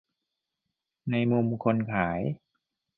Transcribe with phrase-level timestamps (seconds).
[1.11, 2.21] ในมุมคนขาย